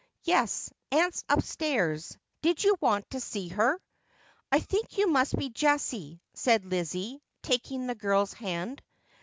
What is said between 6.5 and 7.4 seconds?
Lizzie,